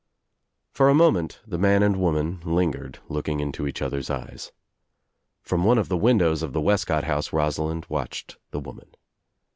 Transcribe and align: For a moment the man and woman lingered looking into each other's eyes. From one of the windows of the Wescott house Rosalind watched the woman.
For 0.71 0.89
a 0.89 0.95
moment 0.95 1.41
the 1.45 1.59
man 1.59 1.83
and 1.83 1.95
woman 1.97 2.39
lingered 2.43 2.97
looking 3.07 3.39
into 3.39 3.67
each 3.67 3.83
other's 3.83 4.09
eyes. 4.09 4.51
From 5.43 5.63
one 5.63 5.77
of 5.77 5.89
the 5.89 5.95
windows 5.97 6.41
of 6.41 6.53
the 6.53 6.59
Wescott 6.59 7.03
house 7.03 7.31
Rosalind 7.31 7.85
watched 7.87 8.37
the 8.49 8.59
woman. 8.61 8.95